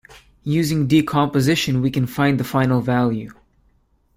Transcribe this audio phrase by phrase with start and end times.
[0.49, 3.35] Using decomposition we can find the final value.